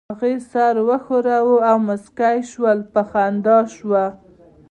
هغې 0.13 0.33
سر 0.51 0.73
وښوراوه 0.87 1.55
او 1.69 1.77
موسکۍ 1.87 2.37
شول، 2.51 2.79
په 2.93 3.01
خندا 3.09 3.57
شوه. 3.75 4.05